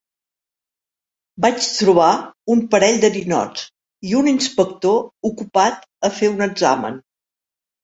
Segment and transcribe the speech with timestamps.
[1.45, 2.07] Vaig trobar
[2.55, 3.67] un parell de ninots
[4.13, 7.01] i un inspector ocupat a fer un examen.